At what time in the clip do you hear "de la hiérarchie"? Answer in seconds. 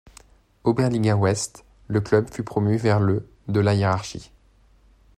3.49-4.31